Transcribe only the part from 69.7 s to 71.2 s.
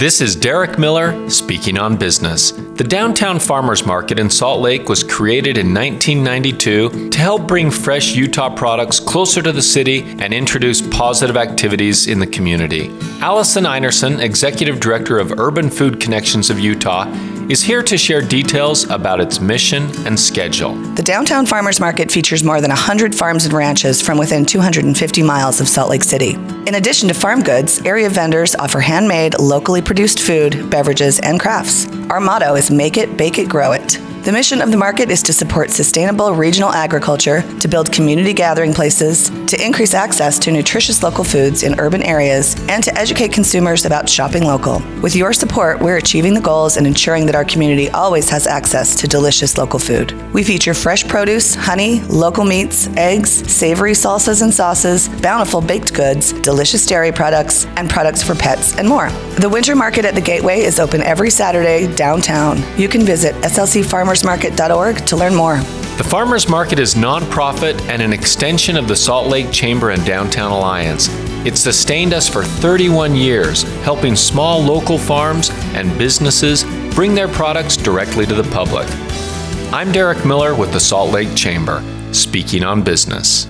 and Downtown Alliance.